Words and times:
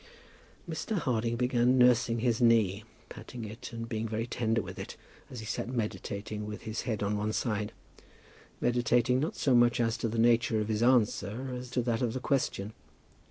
Mr. 0.67 0.97
Harding 0.97 1.35
began 1.35 1.77
nursing 1.77 2.21
his 2.21 2.41
knee, 2.41 2.83
patting 3.07 3.45
it 3.45 3.71
and 3.71 3.87
being 3.87 4.07
very 4.07 4.25
tender 4.25 4.59
to 4.59 4.81
it, 4.81 4.97
as 5.29 5.41
he 5.41 5.45
sat 5.45 5.69
meditating 5.69 6.47
with 6.47 6.63
his 6.63 6.81
head 6.89 7.03
on 7.03 7.15
one 7.19 7.31
side, 7.31 7.71
meditating 8.59 9.19
not 9.19 9.35
so 9.35 9.53
much 9.53 9.79
as 9.79 9.97
to 9.97 10.07
the 10.07 10.17
nature 10.17 10.59
of 10.59 10.69
his 10.69 10.81
answer 10.81 11.51
as 11.53 11.69
to 11.69 11.83
that 11.83 12.01
of 12.01 12.13
the 12.13 12.19
question. 12.19 12.73